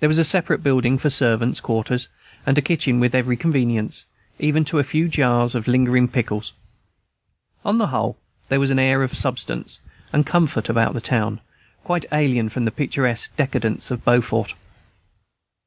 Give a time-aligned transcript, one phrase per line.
[0.00, 2.08] There was a separate building for servants' quarters,
[2.44, 4.04] and a kitchen with every convenience,
[4.38, 6.52] even to a few jars of lingering pickles.
[7.64, 8.18] On the whole,
[8.50, 9.80] there was an air of substance
[10.12, 11.40] and comfort about the town,
[11.84, 14.52] quite alien from the picturesque decadence of Beaufort.